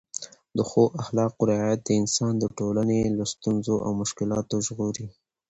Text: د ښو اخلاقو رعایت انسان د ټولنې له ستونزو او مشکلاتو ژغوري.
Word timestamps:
د 0.57 0.59
ښو 0.69 0.83
اخلاقو 1.01 1.41
رعایت 1.51 1.83
انسان 2.01 2.33
د 2.39 2.45
ټولنې 2.57 2.99
له 3.17 3.25
ستونزو 3.33 3.75
او 3.85 3.91
مشکلاتو 4.01 4.55
ژغوري. 4.65 5.05